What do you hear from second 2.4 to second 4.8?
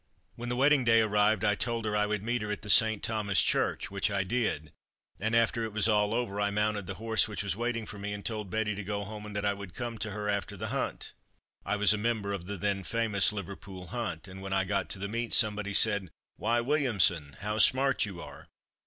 her at the (St. Thomas') church, which I did,